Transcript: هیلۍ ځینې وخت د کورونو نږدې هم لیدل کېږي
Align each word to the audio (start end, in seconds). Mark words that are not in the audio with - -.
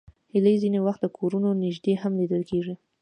هیلۍ 0.33 0.55
ځینې 0.63 0.79
وخت 0.85 0.99
د 1.03 1.07
کورونو 1.17 1.49
نږدې 1.63 1.93
هم 2.01 2.11
لیدل 2.19 2.41
کېږي 2.49 2.75